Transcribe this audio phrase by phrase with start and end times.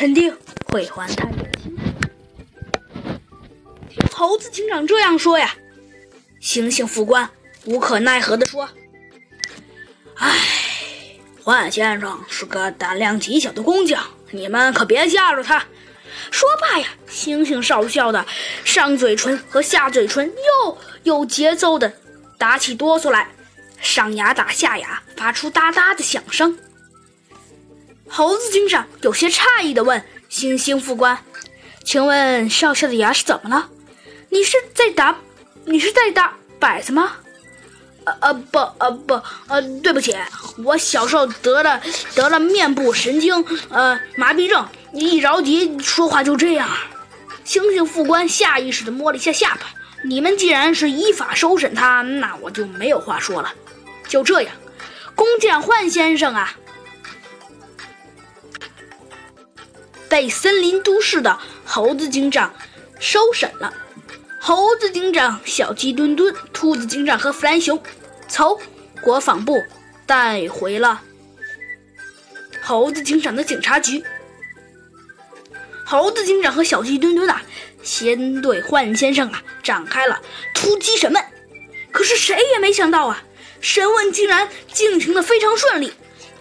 [0.00, 0.34] 肯定
[0.68, 1.76] 会还他原形。
[3.90, 5.54] 听猴子警长这样说呀，
[6.40, 7.28] 猩猩副官
[7.66, 8.66] 无可奈何地说
[10.16, 10.38] ：“唉，
[11.44, 15.62] 幻先生是个胆量极小的工匠，你们可别吓着他。”
[16.32, 18.24] 说罢呀，猩猩少校的
[18.64, 20.32] 上嘴唇和下嘴唇
[20.64, 21.92] 又有节奏的
[22.38, 23.28] 打起哆嗦来，
[23.82, 26.58] 上牙打下牙，发出哒哒的响声。
[28.12, 31.16] 猴子警长有些诧异的问星星副官
[31.84, 33.68] ：“请问少校的牙是怎么了？
[34.30, 35.16] 你是在打，
[35.64, 37.12] 你是在打摆子吗
[38.04, 40.16] ？”“呃呃不呃不呃对不起，
[40.64, 41.80] 我小时候得了
[42.16, 46.68] 得了面部神经呃麻痹症。”一着急说话就这样，
[47.44, 49.60] 星星副官下意识地摸了一下下巴。
[50.02, 53.52] 你们既然是依法收审他，那我就没有话说了。
[54.08, 54.52] 就这样，
[55.14, 56.56] 弓箭幻先生啊，
[60.20, 62.54] 被森林都市的猴子警长
[62.98, 63.72] 收审了。
[64.38, 67.82] 猴子警长、小鸡墩墩、兔子警长和弗兰熊，
[68.28, 68.60] 从
[69.00, 69.64] 国防部
[70.04, 71.00] 带回了
[72.60, 74.04] 猴子警长的警察局。
[75.86, 77.40] 猴子警长和小鸡墩墩啊，
[77.82, 80.20] 先对幻先生啊展开了
[80.54, 81.24] 突击审问。
[81.90, 83.24] 可是谁也没想到啊，
[83.62, 85.90] 审问竟然进行的非常顺利，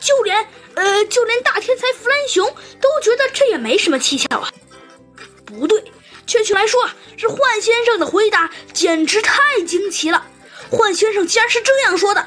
[0.00, 2.56] 就连呃就连大天才弗兰熊
[3.10, 4.50] 觉得这也没什么蹊跷啊。
[5.44, 5.84] 不对，
[6.26, 10.26] 确切来说啊，是幻先生的回答简直太惊奇了。
[10.70, 12.20] 幻先生竟然是这样说的：“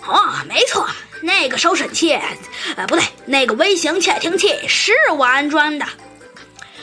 [0.00, 0.88] 啊，没错，
[1.20, 2.14] 那个收审器，
[2.76, 5.84] 呃，不对，那个微型窃听器是我安装的。”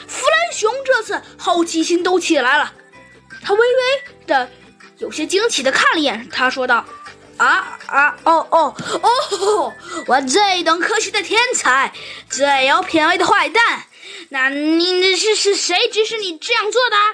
[0.06, 2.72] 弗兰熊这次好奇心都起来了，
[3.42, 4.48] 他微微的、
[4.98, 6.84] 有些惊奇的看了一眼，他说道
[7.42, 9.72] ：“啊啊哦哦哦！
[10.06, 11.92] 我最懂科学的天才，
[12.30, 13.84] 最有品味的坏蛋，
[14.28, 16.96] 那你是是谁指使你这样做的？”